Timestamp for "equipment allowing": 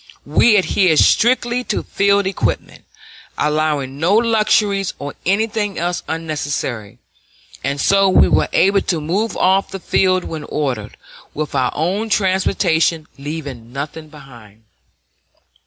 2.25-3.99